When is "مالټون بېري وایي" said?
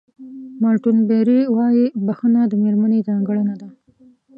0.61-1.85